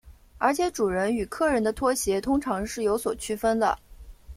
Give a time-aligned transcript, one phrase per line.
[0.39, 3.77] 而且主人与客人的拖鞋通常是有所区分的。